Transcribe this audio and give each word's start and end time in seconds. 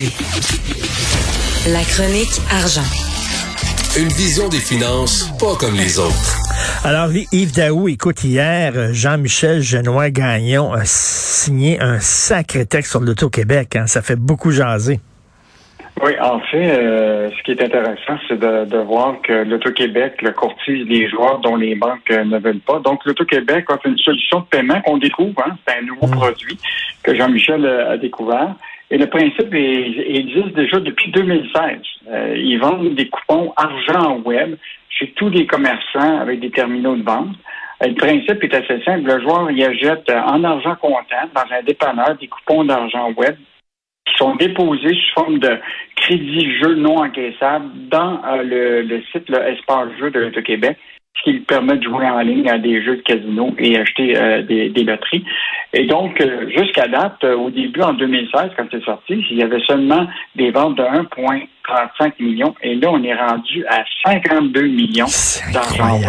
La 0.00 1.82
chronique 1.82 2.38
argent. 2.52 2.86
Une 3.98 4.06
vision 4.06 4.48
des 4.48 4.60
finances 4.60 5.28
pas 5.40 5.56
comme 5.58 5.74
les 5.74 5.98
autres. 5.98 6.38
Alors, 6.84 7.10
Yves 7.32 7.52
Daou, 7.52 7.88
écoute, 7.88 8.22
hier, 8.22 8.92
Jean-Michel 8.92 9.60
Genois-Gagnon 9.60 10.72
a 10.72 10.82
signé 10.84 11.80
un 11.80 11.98
sacré 11.98 12.64
texte 12.64 12.92
sur 12.92 13.00
l'Auto-Québec. 13.00 13.74
Hein. 13.74 13.88
Ça 13.88 14.00
fait 14.00 14.14
beaucoup 14.14 14.52
jaser. 14.52 15.00
Oui, 16.00 16.12
en 16.20 16.38
fait, 16.42 16.78
euh, 16.78 17.28
ce 17.36 17.42
qui 17.42 17.50
est 17.50 17.60
intéressant, 17.64 18.20
c'est 18.28 18.38
de, 18.38 18.78
voir 18.78 19.20
que 19.22 19.32
l'Auto-Québec 19.32 20.22
le 20.22 20.30
courtise 20.30 20.86
les 20.86 21.08
joueurs 21.10 21.40
dont 21.40 21.56
les 21.56 21.74
banques 21.74 22.08
euh, 22.12 22.22
ne 22.22 22.38
veulent 22.38 22.60
pas. 22.60 22.78
Donc, 22.78 23.04
l'Auto-Québec 23.04 23.66
a 23.68 23.78
une 23.84 23.98
solution 23.98 24.38
de 24.38 24.44
paiement 24.44 24.80
qu'on 24.82 24.98
découvre. 24.98 25.42
Hein, 25.44 25.56
c'est 25.66 25.76
un 25.76 25.82
nouveau 25.82 26.06
mm. 26.06 26.12
produit 26.12 26.56
que 27.02 27.16
Jean-Michel 27.16 27.66
a 27.66 27.96
découvert. 27.96 28.54
Et 28.90 28.96
le 28.96 29.06
principe 29.06 29.52
existe 29.54 30.54
déjà 30.54 30.80
depuis 30.80 31.10
2016. 31.10 31.78
Euh, 32.10 32.34
ils 32.36 32.58
vendent 32.58 32.94
des 32.94 33.08
coupons 33.08 33.52
argent 33.56 34.18
web 34.24 34.56
chez 34.88 35.12
tous 35.12 35.28
les 35.28 35.46
commerçants 35.46 36.20
avec 36.20 36.40
des 36.40 36.50
terminaux 36.50 36.96
de 36.96 37.02
vente. 37.02 37.36
le 37.82 37.94
principe 37.94 38.42
est 38.42 38.54
assez 38.54 38.82
simple. 38.84 39.06
Le 39.06 39.20
joueur 39.20 39.50
y 39.50 39.62
achète 39.62 40.10
en 40.10 40.42
argent 40.42 40.74
comptant 40.76 41.28
dans 41.34 41.54
un 41.54 41.62
dépanneur 41.62 42.16
des 42.18 42.28
coupons 42.28 42.64
d'argent 42.64 43.12
web 43.12 43.36
qui 44.06 44.16
sont 44.16 44.34
déposés 44.36 44.94
sous 44.94 45.20
forme 45.20 45.38
de 45.38 45.58
crédit 45.96 46.58
jeu 46.58 46.74
non 46.74 46.98
encaissable 46.98 47.66
dans 47.90 48.20
euh, 48.24 48.82
le, 48.82 49.02
site 49.12 49.28
le 49.28 49.38
Espace 49.48 49.90
Jeu 49.98 50.10
de 50.10 50.20
l'Auto-Québec, 50.20 50.78
ce 51.16 51.30
qui 51.30 51.40
permet 51.40 51.76
de 51.76 51.82
jouer 51.82 52.06
en 52.06 52.20
ligne 52.20 52.48
à 52.48 52.58
des 52.58 52.82
jeux 52.82 52.96
de 52.96 53.02
casino 53.02 53.54
et 53.58 53.78
acheter 53.78 54.16
euh, 54.16 54.42
des, 54.42 54.70
des, 54.70 54.84
loteries. 54.84 55.24
Et 55.74 55.86
donc, 55.86 56.18
euh, 56.20 56.48
jusqu'à 56.48 56.88
date, 56.88 57.22
au 57.24 57.50
début, 57.50 57.82
en 57.82 57.92
2016, 57.92 58.52
quand 58.56 58.64
c'est 58.70 58.82
sorti, 58.84 59.22
il 59.30 59.36
y 59.36 59.42
avait 59.42 59.60
seulement 59.66 60.06
des 60.34 60.50
ventes 60.50 60.78
de 60.78 60.82
1,35 60.82 62.12
millions. 62.20 62.54
Et 62.62 62.74
là, 62.76 62.90
on 62.90 63.02
est 63.02 63.14
rendu 63.14 63.66
à 63.66 63.84
52 64.04 64.62
millions 64.62 65.06
d'argent 65.52 66.00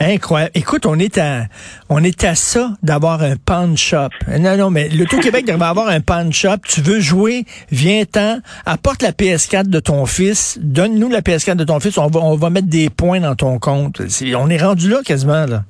Incroyable. 0.00 0.52
Écoute, 0.54 0.86
on 0.86 0.98
est 0.98 1.18
à, 1.18 1.44
on 1.90 2.02
est 2.02 2.24
à 2.24 2.34
ça 2.34 2.70
d'avoir 2.82 3.22
un 3.22 3.36
pawn 3.36 3.76
shop. 3.76 4.08
Non, 4.40 4.56
non, 4.56 4.70
mais 4.70 4.88
le 4.88 5.04
Tout-Québec 5.04 5.46
devrait 5.46 5.68
avoir 5.68 5.88
un 5.88 6.00
pawn 6.00 6.32
shop. 6.32 6.58
Tu 6.66 6.80
veux 6.80 7.00
jouer, 7.00 7.44
viens-t'en, 7.70 8.38
apporte 8.64 9.02
la 9.02 9.12
PS4 9.12 9.68
de 9.68 9.80
ton 9.80 10.06
fils, 10.06 10.58
donne-nous 10.60 11.10
la 11.10 11.20
PS4 11.20 11.56
de 11.56 11.64
ton 11.64 11.78
fils, 11.78 11.98
on 11.98 12.08
va, 12.08 12.20
on 12.20 12.36
va 12.36 12.50
mettre 12.50 12.68
des 12.68 12.88
points 12.88 13.20
dans 13.20 13.34
ton 13.34 13.58
compte. 13.58 14.00
on 14.36 14.48
est 14.48 14.62
rendu 14.62 14.88
là 14.88 15.00
quasiment, 15.04 15.46
là. 15.46 15.62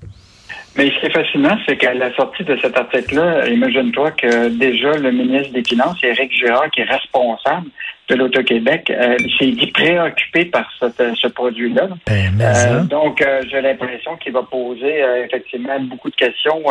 Mais 0.77 0.91
ce 0.91 1.01
qui 1.01 1.07
est 1.07 1.11
fascinant, 1.11 1.59
c'est 1.67 1.77
qu'à 1.77 1.93
la 1.93 2.15
sortie 2.15 2.45
de 2.45 2.57
cet 2.57 2.77
article-là, 2.77 3.47
imagine-toi 3.49 4.13
que 4.13 4.49
déjà 4.49 4.93
le 4.97 5.11
ministre 5.13 5.53
des 5.53 5.63
Finances, 5.63 5.99
Éric 6.03 6.33
Girard, 6.33 6.71
qui 6.71 6.81
est 6.81 6.91
responsable 6.91 7.69
de 8.09 8.15
l'Auto-Québec, 8.15 8.91
euh, 8.91 9.17
s'est 9.39 9.53
dit 9.53 9.67
préoccupé 9.69 10.47
par 10.47 10.71
ce 10.81 11.29
produit-là. 11.29 11.89
Ben, 12.07 12.41
euh, 12.41 12.85
donc, 12.85 13.23
euh, 13.23 13.43
j'ai 13.51 13.61
l'impression 13.61 14.17
qu'il 14.17 14.33
va 14.33 14.43
poser 14.43 15.03
effectivement 15.25 15.79
beaucoup 15.81 16.11
de 16.11 16.17
questions 16.17 16.63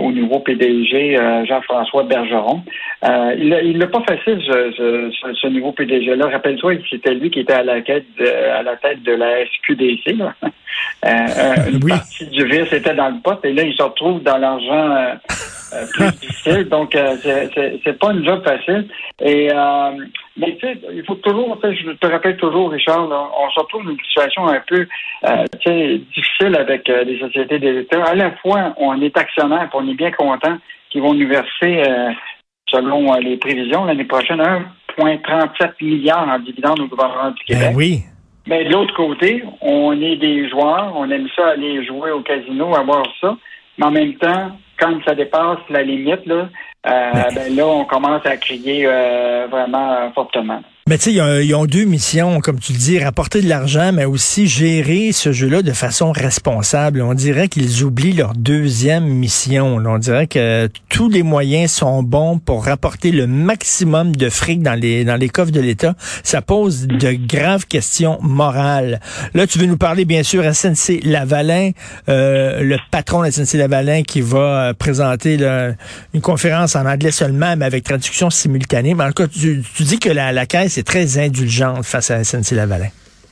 au 0.00 0.10
nouveau 0.10 0.40
PDG 0.40 1.16
Jean-François 1.46 2.02
Bergeron. 2.04 2.62
il 3.02 3.78
n'a 3.78 3.86
pas 3.86 4.02
facile, 4.06 4.40
ce, 4.42 5.48
nouveau 5.48 5.72
PDG-là. 5.72 6.28
Rappelle-toi, 6.28 6.74
c'était 6.90 7.14
lui 7.14 7.30
qui 7.30 7.40
était 7.40 7.54
à 7.54 7.62
la, 7.62 7.80
tête 7.80 8.06
de, 8.18 8.26
à 8.26 8.62
la 8.62 8.76
tête 8.76 9.02
de 9.02 9.12
la 9.12 9.44
SQDC. 9.46 10.16
Une 11.04 11.80
partie 11.80 12.26
du 12.26 12.44
vice 12.46 12.72
était 12.72 12.94
dans 12.94 13.08
le 13.08 13.20
pot 13.22 13.38
et 13.44 13.52
là, 13.52 13.62
il 13.62 13.74
se 13.74 13.82
retrouve 13.82 14.22
dans 14.22 14.38
l'argent 14.38 15.16
euh, 15.72 15.86
plus 15.92 16.10
difficile. 16.20 16.68
Donc, 16.68 16.94
euh, 16.94 17.16
c'est 17.84 17.98
pas 17.98 18.12
une 18.12 18.24
job 18.24 18.42
facile. 18.44 18.88
Et 19.20 19.50
euh, 19.52 19.90
mais 20.36 20.56
tu 20.56 20.66
sais, 20.66 20.80
il 20.92 21.04
faut 21.04 21.16
toujours, 21.16 21.58
je 21.62 21.90
te 21.92 22.06
rappelle 22.06 22.36
toujours, 22.36 22.70
Richard, 22.70 23.08
on 23.08 23.50
se 23.50 23.60
retrouve 23.60 23.84
dans 23.84 23.90
une 23.90 24.00
situation 24.00 24.48
un 24.48 24.60
peu 24.66 24.86
euh, 25.24 25.44
difficile 26.14 26.56
avec 26.56 26.88
les 26.88 27.18
sociétés 27.18 27.58
d'éditeurs. 27.58 28.06
À 28.08 28.14
la 28.14 28.30
fois, 28.36 28.74
on 28.78 29.00
est 29.02 29.16
actionnaire, 29.16 29.68
on 29.74 29.88
est 29.88 29.94
bien 29.94 30.12
content 30.12 30.58
qu'ils 30.90 31.02
vont 31.02 31.14
nous 31.14 31.28
verser, 31.28 31.82
selon 32.70 33.12
les 33.14 33.36
prévisions, 33.36 33.84
l'année 33.84 34.04
prochaine, 34.04 34.40
1,37 34.98 35.72
milliards 35.80 36.28
en 36.28 36.38
dividendes 36.38 36.80
au 36.80 36.86
gouvernement 36.86 37.30
du 37.32 37.44
Québec. 37.44 37.68
Ben 37.70 37.76
oui. 37.76 38.02
Mais 38.48 38.64
de 38.64 38.72
l'autre 38.72 38.94
côté, 38.94 39.44
on 39.60 39.92
est 40.00 40.16
des 40.16 40.48
joueurs, 40.48 40.94
on 40.96 41.10
aime 41.10 41.28
ça 41.36 41.48
aller 41.48 41.84
jouer 41.84 42.10
au 42.10 42.22
casino, 42.22 42.74
avoir 42.74 43.04
ça. 43.20 43.36
Mais 43.76 43.84
en 43.84 43.90
même 43.90 44.14
temps, 44.14 44.52
quand 44.78 44.98
ça 45.06 45.14
dépasse 45.14 45.58
la 45.68 45.82
limite, 45.82 46.24
là, 46.24 46.48
euh, 46.86 47.12
ben 47.34 47.54
là, 47.54 47.66
on 47.66 47.84
commence 47.84 48.24
à 48.24 48.38
crier 48.38 48.86
euh, 48.86 49.46
vraiment 49.50 50.10
fortement. 50.14 50.62
Mais 50.88 50.96
tu 50.96 51.12
sais, 51.12 51.44
ils, 51.44 51.54
ont 51.54 51.66
deux 51.66 51.84
missions, 51.84 52.40
comme 52.40 52.58
tu 52.58 52.72
le 52.72 52.78
dis, 52.78 52.98
rapporter 52.98 53.42
de 53.42 53.48
l'argent, 53.50 53.92
mais 53.92 54.06
aussi 54.06 54.46
gérer 54.46 55.12
ce 55.12 55.32
jeu-là 55.32 55.60
de 55.60 55.72
façon 55.72 56.12
responsable. 56.12 57.02
On 57.02 57.12
dirait 57.12 57.48
qu'ils 57.48 57.84
oublient 57.84 58.14
leur 58.14 58.32
deuxième 58.32 59.04
mission. 59.04 59.82
On 59.84 59.98
dirait 59.98 60.26
que 60.26 60.70
tous 60.88 61.10
les 61.10 61.22
moyens 61.22 61.72
sont 61.72 62.02
bons 62.02 62.38
pour 62.38 62.64
rapporter 62.64 63.10
le 63.10 63.26
maximum 63.26 64.16
de 64.16 64.30
fric 64.30 64.62
dans 64.62 64.80
les 64.80 65.04
dans 65.04 65.16
les 65.16 65.28
coffres 65.28 65.52
de 65.52 65.60
l'État. 65.60 65.94
Ça 66.22 66.40
pose 66.40 66.86
de 66.86 67.12
graves 67.12 67.66
questions 67.66 68.18
morales. 68.22 68.98
Là, 69.34 69.46
tu 69.46 69.58
veux 69.58 69.66
nous 69.66 69.76
parler, 69.76 70.06
bien 70.06 70.22
sûr, 70.22 70.42
SNC 70.42 71.00
Lavalin, 71.02 71.72
euh, 72.08 72.62
le 72.62 72.78
patron 72.90 73.24
de 73.24 73.30
SNC 73.30 73.58
Lavalin 73.58 74.04
qui 74.04 74.22
va 74.22 74.72
présenter 74.72 75.36
une 76.14 76.22
conférence 76.22 76.76
en 76.76 76.86
anglais 76.86 77.10
seulement, 77.10 77.56
mais 77.58 77.66
avec 77.66 77.84
traduction 77.84 78.30
simultanée. 78.30 78.94
Mais 78.94 79.04
en 79.04 79.08
tout 79.08 79.24
cas, 79.24 79.28
tu, 79.28 79.62
dis 79.80 79.98
que 79.98 80.08
la, 80.08 80.32
la 80.32 80.46
caisse 80.46 80.77
c'est 80.78 80.84
très 80.84 81.18
indulgente 81.18 81.84
face 81.84 82.12
à 82.12 82.22
SNC-Lavalin. 82.22 82.90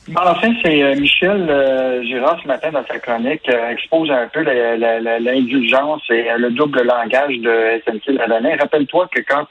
Ben, 0.09 0.21
en 0.21 0.35
fait, 0.35 0.51
c'est 0.63 0.83
euh, 0.83 0.95
Michel 0.95 1.49
euh, 1.49 2.03
Girard 2.03 2.37
ce 2.43 2.47
matin 2.47 2.71
dans 2.71 2.85
sa 2.85 2.99
chronique 2.99 3.47
euh, 3.47 3.69
expose 3.69 4.11
un 4.11 4.27
peu 4.27 4.41
l'indulgence 4.41 6.01
et 6.09 6.25
le 6.37 6.51
double 6.51 6.83
langage 6.83 7.37
de 7.37 7.81
SNC-Lavalin. 7.85 8.57
Rappelle-toi 8.59 9.07
que 9.13 9.21
quand 9.21 9.47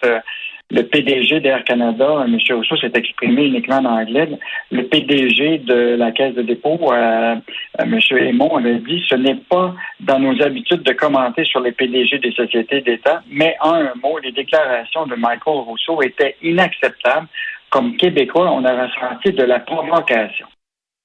le 0.70 0.82
PDG 0.82 1.40
d'Air 1.40 1.62
Canada, 1.62 2.24
M. 2.26 2.38
Rousseau, 2.50 2.76
s'est 2.76 2.90
exprimé 2.94 3.46
uniquement 3.46 3.76
en 3.76 3.84
anglais. 3.84 4.28
Le 4.72 4.82
PDG 4.82 5.58
de 5.58 5.94
la 5.96 6.10
Caisse 6.10 6.34
de 6.34 6.42
dépôt, 6.42 6.78
euh, 6.92 7.36
M. 7.78 7.98
Aymon, 8.10 8.56
avait 8.56 8.80
dit 8.80 9.00
ce 9.08 9.14
n'est 9.14 9.36
pas 9.48 9.74
dans 10.00 10.18
nos 10.18 10.42
habitudes 10.42 10.82
de 10.82 10.92
commenter 10.92 11.44
sur 11.44 11.60
les 11.60 11.70
PDG 11.70 12.18
des 12.18 12.32
sociétés 12.32 12.80
d'État, 12.80 13.22
mais 13.30 13.54
en 13.60 13.74
un 13.74 13.92
mot, 14.02 14.18
les 14.18 14.32
déclarations 14.32 15.06
de 15.06 15.14
Michael 15.14 15.60
Rousseau 15.60 16.02
étaient 16.02 16.36
inacceptables 16.42 17.28
comme 17.70 17.96
Québécois, 17.96 18.50
on 18.50 18.64
a 18.64 18.86
ressenti 18.86 19.32
de 19.32 19.42
la 19.42 19.60
provocation. 19.60 20.46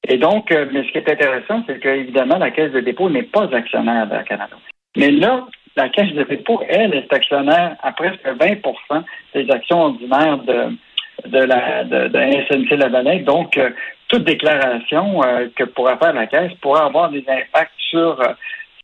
Et 0.08 0.18
donc, 0.18 0.52
euh, 0.52 0.66
mais 0.72 0.84
ce 0.84 0.92
qui 0.92 0.98
est 0.98 1.10
intéressant, 1.10 1.64
c'est 1.68 1.80
qu'évidemment, 1.80 2.38
la 2.38 2.52
Caisse 2.52 2.72
de 2.72 2.80
dépôt 2.80 3.10
n'est 3.10 3.24
pas 3.24 3.54
actionnaire 3.56 4.08
de 4.08 4.18
Canada. 4.24 4.56
Mais 4.98 5.12
là, 5.12 5.46
la 5.76 5.90
Caisse 5.90 6.14
de 6.14 6.24
dépôt, 6.24 6.62
elle, 6.68 6.94
est 6.96 7.12
actionnaire 7.14 7.76
à 7.82 7.92
presque 7.92 8.26
20% 8.26 9.04
des 9.36 9.50
actions 9.52 9.82
ordinaires 9.84 10.40
de, 10.40 11.30
de 11.30 11.38
la 11.38 11.84
de, 11.84 12.08
de 12.08 12.20
SNC 12.20 12.78
Lavalin. 12.78 13.20
Donc, 13.20 13.58
euh, 13.58 13.70
toute 14.08 14.24
déclaration 14.24 15.24
euh, 15.24 15.48
que 15.56 15.64
pourra 15.66 15.98
faire 15.98 16.14
la 16.14 16.28
Caisse 16.28 16.54
pourra 16.62 16.86
avoir 16.86 17.10
des 17.10 17.24
impacts 17.28 17.72
sur 17.78 18.18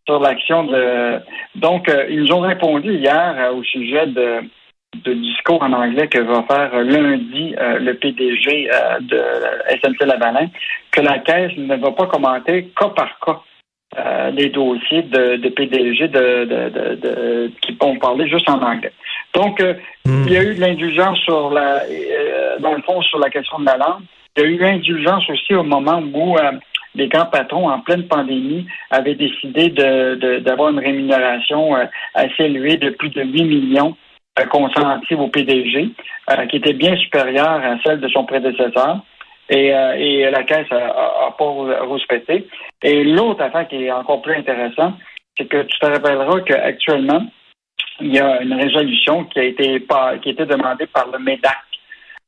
sur 0.05 0.19
l'action 0.19 0.63
de. 0.63 1.19
Donc, 1.55 1.91
ils 2.09 2.21
nous 2.21 2.31
ont 2.31 2.39
répondu 2.39 2.93
hier 2.93 3.51
au 3.53 3.61
sujet 3.63 4.07
de 4.07 4.41
de 5.03 5.13
discours 5.13 5.61
en 5.61 5.73
anglais 5.73 6.07
que 6.07 6.19
va 6.19 6.43
faire 6.43 6.81
lundi 6.83 7.55
euh, 7.59 7.79
le 7.79 7.93
PDG 7.95 8.69
euh, 8.71 8.99
de 9.01 9.21
SNC 9.81 10.05
Lavalin, 10.05 10.47
que 10.91 11.01
la 11.01 11.19
Caisse 11.19 11.55
ne 11.57 11.75
va 11.75 11.91
pas 11.91 12.07
commenter 12.07 12.71
cas 12.77 12.89
par 12.89 13.19
cas 13.19 13.39
euh, 13.97 14.31
les 14.31 14.49
dossiers 14.49 15.03
de, 15.03 15.49
PDG 15.49 16.07
de, 16.09 17.51
qui 17.61 17.77
vont 17.79 17.97
parler 17.97 18.27
juste 18.27 18.49
en 18.49 18.61
anglais. 18.61 18.91
Donc, 19.33 19.61
hmm. 20.05 20.23
il 20.25 20.33
y 20.33 20.37
a 20.37 20.43
eu 20.43 20.55
de 20.55 20.61
l'indulgence 20.61 21.19
sur 21.19 21.51
la, 21.51 21.81
dans 22.59 22.73
le 22.73 22.81
fond, 22.81 23.01
sur 23.03 23.19
la 23.19 23.29
question 23.29 23.59
de 23.59 23.65
la 23.65 23.77
langue. 23.77 24.03
Il 24.35 24.43
y 24.43 24.45
a 24.45 24.49
eu 24.49 24.57
l'indulgence 24.57 25.29
aussi 25.29 25.55
au 25.55 25.63
moment 25.63 26.01
où 26.13 26.37
les 26.95 27.07
grands 27.07 27.25
patrons, 27.25 27.69
en 27.69 27.79
pleine 27.79 28.07
pandémie, 28.07 28.67
avaient 28.91 29.15
décidé 29.15 29.69
d'avoir 29.69 30.69
une 30.69 30.79
rémunération 30.79 31.75
assez 32.13 32.43
élevée 32.43 32.77
de 32.77 32.89
plus 32.91 33.09
de 33.09 33.23
8 33.23 33.43
millions 33.45 33.95
consentie 34.45 35.15
au 35.15 35.27
PDG, 35.27 35.89
euh, 36.29 36.45
qui 36.47 36.57
était 36.57 36.73
bien 36.73 36.95
supérieure 36.97 37.61
à 37.63 37.77
celle 37.83 37.99
de 37.99 38.07
son 38.09 38.25
prédécesseur. 38.25 38.99
Et, 39.49 39.73
euh, 39.73 40.29
la 40.31 40.43
Caisse 40.43 40.69
n'a 40.69 41.33
pas 41.37 41.53
respecté. 41.89 42.47
Et 42.83 43.03
l'autre 43.03 43.41
affaire 43.41 43.67
qui 43.67 43.85
est 43.85 43.91
encore 43.91 44.21
plus 44.21 44.35
intéressante, 44.35 44.95
c'est 45.37 45.45
que 45.45 45.63
tu 45.63 45.79
te 45.79 45.85
rappelleras 45.85 46.41
qu'actuellement, 46.41 47.25
il 48.01 48.13
y 48.13 48.19
a 48.19 48.41
une 48.41 48.53
résolution 48.53 49.23
qui 49.25 49.39
a 49.39 49.43
été 49.43 49.79
qui 50.21 50.29
a 50.29 50.31
été 50.31 50.45
demandée 50.45 50.87
par 50.87 51.07
le 51.11 51.19
MEDAC, 51.19 51.57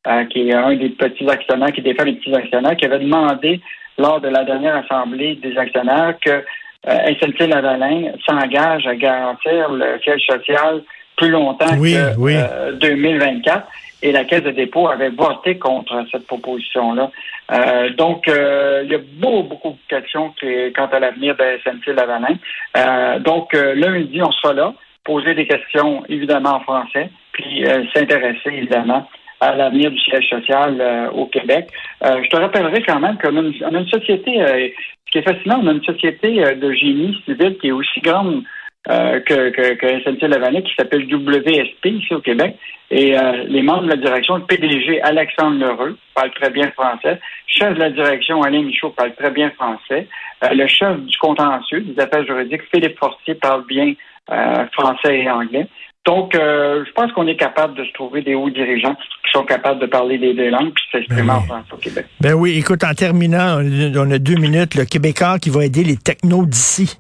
euh, 0.08 0.26
qui 0.26 0.50
est 0.50 0.54
un 0.54 0.76
des 0.76 0.90
petits 0.90 1.30
actionnaires, 1.30 1.72
qui 1.72 1.82
défend 1.82 2.06
les 2.06 2.14
petits 2.14 2.34
actionnaires, 2.34 2.76
qui 2.78 2.86
avait 2.86 3.00
demandé 3.00 3.60
lors 3.98 4.22
de 4.22 4.30
la 4.30 4.44
dernière 4.46 4.78
assemblée 4.78 5.36
des 5.36 5.58
actionnaires 5.58 6.16
que 6.22 6.44
SNC 6.86 7.48
Lavalin 7.48 8.14
s'engage 8.26 8.88
à 8.88 8.96
garantir 8.96 9.70
le 9.70 10.00
siège 10.02 10.26
social 10.26 10.82
plus 11.20 11.30
longtemps 11.30 11.78
Oui, 11.78 11.94
que 11.94 12.18
oui. 12.18 12.34
euh, 12.36 12.72
2024. 12.74 13.68
Et 14.02 14.14
la 14.14 14.24
Caisse 14.24 14.44
de 14.44 14.52
dépôt 14.52 14.88
avait 14.88 15.10
voté 15.10 15.58
contre 15.58 16.06
cette 16.10 16.26
proposition-là. 16.26 17.12
Euh, 17.52 17.90
donc, 17.98 18.28
euh, 18.30 18.84
il 18.86 18.92
y 18.92 18.96
a 18.96 19.00
beaucoup, 19.18 19.44
beaucoup 19.44 19.70
de 19.72 19.98
questions 20.00 20.30
qui, 20.40 20.48
quant 20.74 20.88
à 20.88 21.00
l'avenir 21.00 21.36
de 21.36 21.44
SNC 21.64 21.94
Lavalin. 21.94 22.38
Euh, 22.78 23.20
donc, 23.20 23.54
euh, 23.54 23.76
lundi, 23.76 24.22
on 24.22 24.32
sera 24.32 24.54
là, 24.54 24.74
poser 25.04 25.34
des 25.34 25.46
questions, 25.46 26.04
évidemment, 26.08 26.56
en 26.56 26.60
français, 26.62 27.10
puis 27.34 27.66
euh, 27.66 27.84
s'intéresser, 27.94 28.50
évidemment, 28.54 29.06
à 29.42 29.54
l'avenir 29.56 29.92
du 29.92 30.00
siège 30.00 30.30
social 30.30 30.78
euh, 30.80 31.10
au 31.12 31.26
Québec. 31.26 31.68
Euh, 32.06 32.22
je 32.24 32.30
te 32.30 32.38
rappellerai 32.38 32.82
quand 32.84 33.00
même 33.02 33.18
qu'on 33.18 33.36
a 33.36 33.42
une, 33.42 33.54
on 33.70 33.76
a 33.76 33.80
une 33.80 33.90
société, 33.90 34.42
euh, 34.42 34.68
ce 35.08 35.12
qui 35.12 35.18
est 35.18 35.30
fascinant, 35.30 35.60
on 35.62 35.68
a 35.68 35.72
une 35.74 35.84
société 35.84 36.42
euh, 36.46 36.56
de 36.56 36.72
génie 36.72 37.18
civil 37.26 37.58
qui 37.60 37.68
est 37.68 37.72
aussi 37.72 38.00
grande 38.00 38.44
euh, 38.88 39.20
que, 39.20 39.50
que, 39.50 39.74
que 39.74 40.00
SNC 40.04 40.22
Lavalin, 40.28 40.62
qui 40.62 40.74
s'appelle 40.78 41.04
WSP 41.14 41.86
ici 41.86 42.14
au 42.14 42.22
Québec. 42.22 42.56
Et 42.92 43.18
euh, 43.18 43.44
les 43.48 43.62
membres 43.62 43.84
de 43.84 43.90
la 43.90 43.98
direction, 43.98 44.38
le 44.38 44.46
PDG 44.46 45.02
Alexandre 45.02 45.60
Lheureux 45.60 45.98
parle 46.16 46.32
très 46.32 46.50
bien 46.50 46.72
français. 46.72 47.20
Chef 47.46 47.74
de 47.76 47.80
la 47.80 47.90
direction 47.92 48.42
Alain 48.42 48.64
Michaud 48.64 48.92
parle 48.92 49.14
très 49.16 49.32
bien 49.32 49.52
français. 49.52 50.08
Euh, 50.44 50.50
le 50.54 50.68
chef 50.68 50.98
du 51.02 51.18
contentieux 51.18 51.82
des 51.82 52.02
affaires 52.02 52.26
juridiques, 52.26 52.62
Philippe 52.74 52.98
Fortier, 52.98 53.36
parle 53.36 53.66
bien 53.68 53.94
euh, 54.32 54.66
français 54.74 55.20
et 55.20 55.30
anglais. 55.30 55.68
Donc, 56.06 56.34
euh, 56.34 56.84
je 56.88 56.92
pense 56.94 57.12
qu'on 57.12 57.28
est 57.28 57.36
capable 57.36 57.76
de 57.76 57.84
se 57.84 57.92
trouver 57.92 58.22
des 58.22 58.34
hauts 58.34 58.50
dirigeants 58.50 58.96
qui 58.96 59.32
sont 59.32 59.44
capables 59.44 59.80
de 59.80 59.86
parler 59.86 60.18
les 60.18 60.34
deux 60.34 60.50
langues 60.50 60.72
puis 60.74 60.84
s'exprimer 60.92 61.24
Ben 61.24 61.34
en 61.36 61.40
oui. 61.42 61.46
français 61.46 61.74
au 61.74 61.78
Québec. 61.78 62.06
Ben 62.22 62.34
oui, 62.34 62.58
écoute, 62.58 62.84
en 62.84 62.94
terminant, 62.94 63.60
on 63.60 63.92
on 63.96 64.12
a 64.12 64.18
deux 64.18 64.36
minutes, 64.36 64.76
le 64.76 64.86
Québécois 64.86 65.38
qui 65.40 65.50
va 65.50 65.66
aider 65.66 65.84
les 65.84 65.98
technos 65.98 66.46
d'ici. 66.46 66.98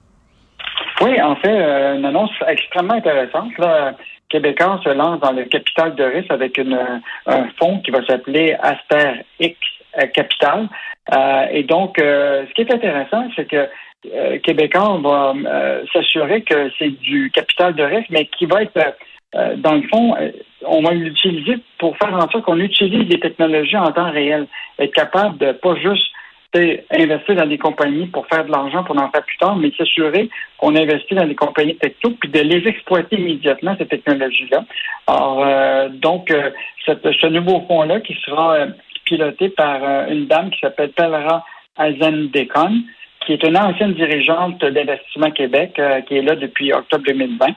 Oui, 1.01 1.22
en 1.22 1.36
fait, 1.38 1.48
euh, 1.50 1.96
une 1.96 2.06
annonce 2.06 2.31
extrêmement 2.48 2.96
intéressante. 2.96 3.57
Là. 3.57 3.94
Québécois 4.30 4.80
se 4.84 4.90
lance 4.90 5.19
dans 5.22 5.31
le 5.31 5.46
capital 5.46 5.96
de 5.96 6.04
risque 6.04 6.31
avec 6.31 6.57
une, 6.57 6.78
un 7.25 7.48
fonds 7.57 7.80
qui 7.80 7.92
va 7.92 8.06
s'appeler 8.06 8.56
Aster 8.62 9.25
X 9.40 9.57
euh, 9.98 10.06
Capital. 10.07 10.69
Euh, 11.13 11.46
et 11.51 11.63
donc, 11.63 12.00
euh, 12.00 12.46
ce 12.48 12.54
qui 12.54 12.62
est 12.62 12.74
intéressant, 12.74 13.28
c'est 13.36 13.46
que 13.46 13.68
euh, 14.13 14.38
Québécois 14.40 15.00
va 15.01 15.34
euh, 15.36 15.84
s'assurer 15.92 16.44
que 16.44 16.69
c'est 16.78 17.00
du 17.00 17.31
capital 17.31 17.74
de 17.74 17.84
risque, 17.84 18.10
mais 18.12 18.25
qui 18.25 18.45
va 18.45 18.62
être, 18.62 18.95
euh, 19.36 19.56
dans 19.56 19.74
le 19.74 19.84
fond, 19.92 20.16
euh, 20.19 20.31
on 20.66 20.81
va 20.81 20.94
l'utiliser 20.94 21.57
pour 21.80 21.98
faire 21.98 22.13
en 22.13 22.30
sorte 22.30 22.44
qu'on 22.44 22.60
utilise 22.60 23.10
les 23.10 23.19
technologies 23.19 23.78
en 23.78 23.92
temps 23.92 24.12
réel. 24.12 24.48
Être 24.78 24.94
capable 24.94 25.38
de 25.40 25.54
pas 25.54 25.75
juste 25.75 26.06
c'est 26.54 26.86
investir 26.92 27.36
dans 27.36 27.46
des 27.46 27.57
compagnies 27.57 28.07
pour 28.07 28.25
faire 28.28 28.46
de 28.46 28.51
l'argent 28.51 28.84
pour 28.84 28.98
en 28.98 29.10
faire 29.12 29.24
plus 29.24 29.38
tard, 29.38 29.56
mais 29.56 29.72
s'assurer 29.78 30.30
qu'on 30.57 30.75
investit 30.75 31.13
dans 31.13 31.28
des 31.28 31.36
compagnies 31.36 31.78
techno 31.78 32.12
puis 32.19 32.30
de 32.30 32.40
les 32.40 32.68
exploiter 32.68 33.18
immédiatement, 33.18 33.75
ces 33.78 33.86
technologies-là. 33.86 34.66
Alors, 35.07 35.46
euh, 35.46 35.90
donc, 35.90 36.31
euh, 36.31 36.50
ce 36.86 37.28
nouveau 37.28 37.63
fonds-là 37.68 38.01
qui 38.01 38.16
sera 38.25 38.56
euh, 38.56 38.68
piloté 39.06 39.50
par 39.50 39.84
euh, 39.84 40.07
une 40.07 40.25
dame 40.28 40.50
qui 40.50 40.60
s'appelle 40.60 40.92
Pelra 40.92 41.46
Azendekon, 41.78 42.81
qui 43.25 43.33
est 43.33 43.44
une 43.44 43.57
ancienne 43.57 43.94
dirigeante 43.94 44.60
d'Investissement 44.63 45.31
Québec, 45.31 45.77
euh, 45.80 46.01
qui 46.01 46.18
est 46.18 46.21
là 46.21 46.36
depuis 46.36 46.74
octobre 46.74 47.04
2020. 47.07 47.48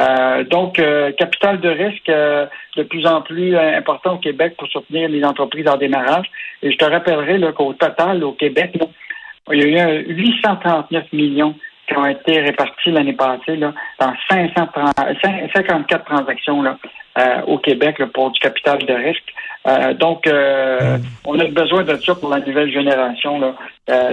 Euh, 0.00 0.44
donc, 0.44 0.78
euh, 0.78 1.12
capital 1.12 1.60
de 1.60 1.68
risque 1.68 2.08
euh, 2.08 2.46
de 2.76 2.82
plus 2.82 3.06
en 3.06 3.20
plus 3.20 3.54
euh, 3.54 3.76
important 3.76 4.14
au 4.14 4.18
Québec 4.18 4.54
pour 4.56 4.68
soutenir 4.68 5.08
les 5.08 5.22
entreprises 5.24 5.68
en 5.68 5.76
démarrage. 5.76 6.26
Et 6.62 6.72
je 6.72 6.76
te 6.78 6.84
rappellerai 6.84 7.40
qu'au 7.52 7.74
total, 7.74 8.24
au 8.24 8.32
Québec, 8.32 8.72
il 9.52 9.58
y 9.58 9.62
a 9.62 9.66
eu 9.66 9.78
un 9.78 9.98
839 10.08 11.12
millions 11.12 11.54
qui 11.88 11.96
ont 11.96 12.06
été 12.06 12.40
répartis 12.40 12.90
l'année 12.90 13.12
passée 13.12 13.56
là, 13.56 13.72
dans 14.00 14.12
530 14.30 14.94
cin- 15.22 15.52
54 15.54 16.04
transactions 16.04 16.62
là, 16.62 16.78
euh, 17.18 17.42
au 17.46 17.58
Québec 17.58 17.98
là, 17.98 18.06
pour 18.12 18.30
du 18.30 18.40
capital 18.40 18.78
de 18.78 18.92
risque. 18.94 19.32
Euh, 19.68 19.94
donc, 19.94 20.26
euh, 20.26 20.98
on 21.24 21.38
a 21.38 21.44
besoin 21.44 21.84
de 21.84 21.96
ça 21.96 22.14
pour 22.16 22.30
la 22.30 22.40
nouvelle 22.40 22.72
génération 22.72 23.38
là, 23.38 23.54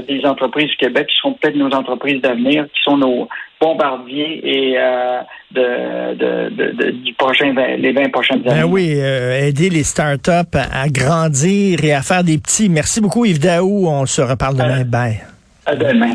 des 0.07 0.23
entreprises 0.25 0.69
du 0.69 0.75
Québec 0.77 1.07
qui 1.07 1.15
seront 1.17 1.33
peut-être 1.33 1.55
nos 1.55 1.71
entreprises 1.73 2.21
d'avenir, 2.21 2.65
qui 2.65 2.81
sont 2.83 2.97
nos 2.97 3.27
bombardiers 3.59 4.41
et 4.43 4.75
euh, 4.77 5.19
de, 5.51 6.13
de, 6.15 6.49
de- 6.55 6.71
de- 6.71 6.91
du 6.91 7.13
prochain 7.15 7.51
vingt- 7.53 7.77
les 7.77 7.91
20 7.93 8.11
prochaines 8.11 8.47
années. 8.47 8.61
Ben 8.61 8.67
oui, 8.69 8.91
aider 8.91 9.69
les 9.69 9.83
startups 9.83 10.55
à, 10.55 10.81
à 10.83 10.87
grandir 10.89 11.83
et 11.83 11.93
à 11.93 12.01
faire 12.01 12.23
des 12.23 12.37
petits. 12.37 12.69
Merci 12.69 13.01
beaucoup 13.01 13.25
Yves 13.25 13.39
Daou, 13.39 13.87
on 13.87 14.05
se 14.05 14.21
reparle 14.21 14.55
demain. 14.55 14.83
Bye. 14.85 15.21
À 15.65 15.75
demain. 15.75 16.13